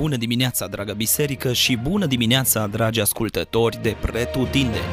[0.00, 4.84] Bună dimineața, dragă biserică, și bună dimineața, dragi ascultători de Pretutindeni!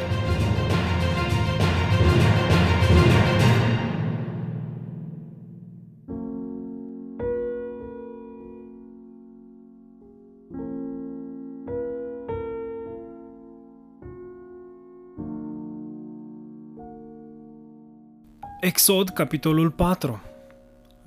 [18.62, 20.27] Exod, capitolul 4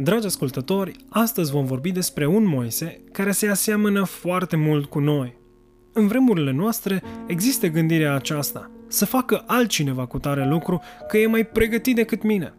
[0.03, 5.37] Dragi ascultători, astăzi vom vorbi despre un Moise care se aseamănă foarte mult cu noi.
[5.93, 11.47] În vremurile noastre există gândirea aceasta, să facă altcineva cu tare lucru că e mai
[11.47, 12.55] pregătit decât mine.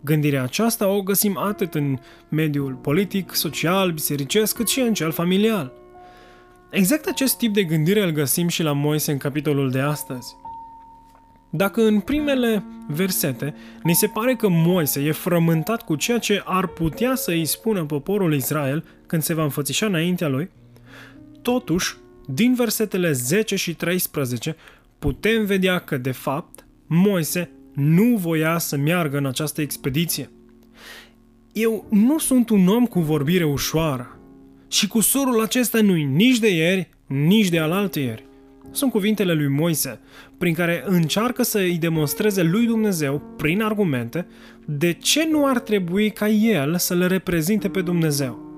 [0.00, 1.98] Gândirea aceasta o găsim atât în
[2.28, 5.72] mediul politic, social, bisericesc, cât și în cel familial.
[6.70, 10.36] Exact acest tip de gândire îl găsim și la Moise în capitolul de astăzi.
[11.56, 16.66] Dacă în primele versete ni se pare că Moise e frământat cu ceea ce ar
[16.66, 20.50] putea să îi spună poporul Israel când se va înfățișa înaintea lui,
[21.42, 24.56] totuși, din versetele 10 și 13,
[24.98, 30.30] putem vedea că, de fapt, Moise nu voia să meargă în această expediție.
[31.52, 34.18] Eu nu sunt un om cu vorbire ușoară
[34.68, 38.24] și cu surul acesta nu-i nici de ieri, nici de alaltă ieri
[38.70, 40.00] sunt cuvintele lui Moise,
[40.38, 44.26] prin care încearcă să îi demonstreze lui Dumnezeu, prin argumente,
[44.64, 48.52] de ce nu ar trebui ca el să le reprezinte pe Dumnezeu.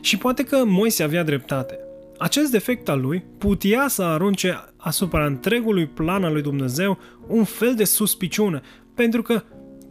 [0.00, 1.78] Și poate că Moise avea dreptate.
[2.18, 7.74] Acest defect al lui putea să arunce asupra întregului plan al lui Dumnezeu un fel
[7.74, 8.60] de suspiciune,
[8.94, 9.42] pentru că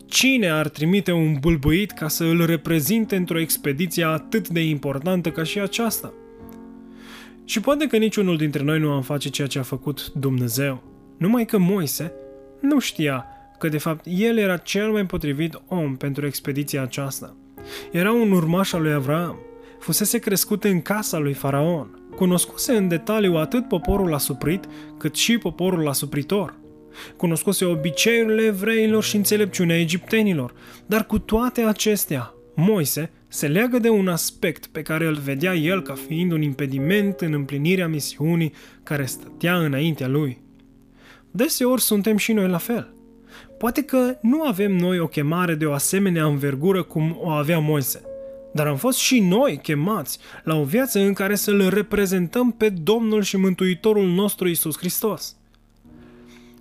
[0.05, 5.43] cine ar trimite un bulbuit ca să îl reprezinte într-o expediție atât de importantă ca
[5.43, 6.13] și aceasta?
[7.47, 10.83] Și poate că niciunul dintre noi nu am face ceea ce a făcut Dumnezeu.
[11.17, 12.13] Numai că Moise
[12.61, 13.25] nu știa
[13.59, 17.35] că de fapt el era cel mai potrivit om pentru expediția aceasta.
[17.91, 19.37] Era un urmaș al lui Avram,
[19.79, 24.65] fusese crescut în casa lui Faraon, cunoscuse în detaliu atât poporul asuprit,
[24.97, 26.55] cât și poporul asupritor.
[27.17, 30.53] Cunoscuse obiceiurile evreilor și înțelepciunea egiptenilor,
[30.85, 35.81] dar cu toate acestea, Moise se leagă de un aspect pe care îl vedea el
[35.81, 40.41] ca fiind un impediment în împlinirea misiunii care stătea înaintea lui.
[41.31, 42.93] Deseori suntem și noi la fel.
[43.57, 48.01] Poate că nu avem noi o chemare de o asemenea învergură cum o avea Moise,
[48.53, 53.21] dar am fost și noi chemați la o viață în care să-L reprezentăm pe Domnul
[53.21, 55.35] și Mântuitorul nostru Isus Hristos.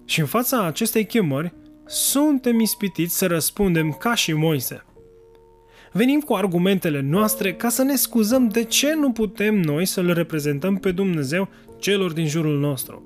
[0.05, 1.53] Și în fața acestei chemări,
[1.87, 4.81] suntem ispitiți să răspundem ca și Moise–
[5.93, 10.77] venim cu argumentele noastre ca să ne scuzăm de ce nu putem noi să-L reprezentăm
[10.77, 11.49] pe Dumnezeu
[11.79, 13.03] celor din jurul nostru.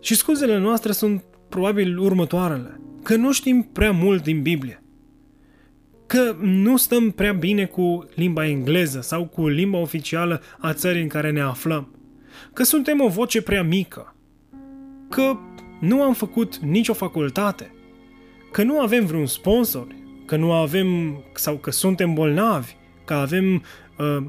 [0.00, 2.80] Și scuzele noastre sunt probabil următoarele.
[3.02, 4.82] Că nu știm prea mult din Biblie.
[6.06, 11.08] Că nu stăm prea bine cu limba engleză sau cu limba oficială a țării în
[11.08, 11.94] care ne aflăm.
[12.52, 14.14] Că suntem o voce prea mică.
[15.08, 15.36] Că
[15.80, 17.74] nu am făcut nicio facultate.
[18.52, 19.86] Că nu avem vreun sponsor
[20.28, 22.72] că nu avem sau că suntem bolnavi,
[23.04, 23.54] că avem
[23.98, 24.24] uh,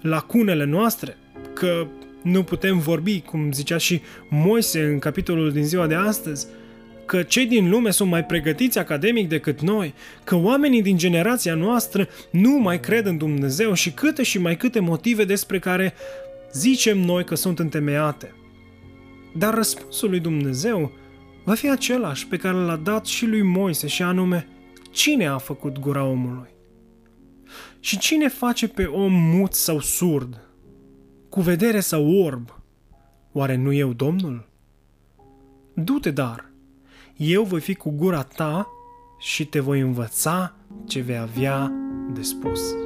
[0.00, 1.16] lacunele noastre,
[1.54, 1.86] că
[2.22, 6.46] nu putem vorbi, cum zicea și Moise în capitolul din ziua de astăzi,
[7.06, 9.94] că cei din lume sunt mai pregătiți academic decât noi,
[10.24, 14.80] că oamenii din generația noastră nu mai cred în Dumnezeu și câte și mai câte
[14.80, 15.94] motive despre care
[16.52, 18.34] zicem noi că sunt întemeiate.
[19.34, 20.92] Dar răspunsul lui Dumnezeu
[21.44, 24.46] va fi același pe care l-a dat și lui Moise și anume–
[24.96, 26.48] Cine a făcut gura omului?
[27.80, 30.40] Și cine face pe om mut sau surd?
[31.28, 32.60] Cu vedere sau orb?
[33.32, 34.48] Oare nu eu Domnul?
[35.74, 36.50] Du-te dar,
[37.16, 38.68] eu voi fi cu gura ta
[39.18, 40.56] și te voi învăța
[40.86, 41.72] ce vei avea
[42.12, 42.85] de spus.